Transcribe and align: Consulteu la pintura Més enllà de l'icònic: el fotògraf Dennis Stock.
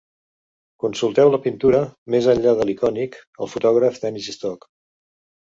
Consulteu 0.83 1.29
la 1.35 1.39
pintura 1.43 1.81
Més 2.15 2.31
enllà 2.33 2.55
de 2.61 2.67
l'icònic: 2.71 3.19
el 3.47 3.53
fotògraf 3.53 4.01
Dennis 4.07 4.33
Stock. 4.41 4.69